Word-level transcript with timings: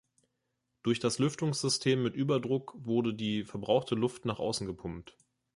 Durch 0.81 0.99
das 0.99 1.19
Lüftungssystem 1.19 2.01
mit 2.01 2.15
Überdruck 2.15 2.73
wurde 2.75 3.13
die 3.13 3.43
verbrauchte 3.43 3.93
Luft 3.93 4.25
nach 4.25 4.39
außen 4.39 4.65
gepumpt. 4.65 5.15